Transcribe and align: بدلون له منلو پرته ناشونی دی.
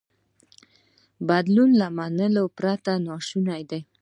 بدلون 1.29 1.69
له 1.81 1.87
منلو 1.97 2.43
پرته 2.57 2.91
ناشونی 3.07 3.61
دی. 3.69 3.81